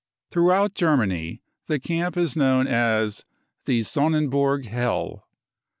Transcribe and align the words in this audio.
Throughout 0.31 0.73
Germany 0.73 1.43
the 1.67 1.79
camp 1.79 2.17
is 2.17 2.35
known 2.35 2.65
as 2.65 3.19
4 3.19 3.23
the 3.65 3.79
Sonnenburg 3.81 4.65
hell. 4.65 5.27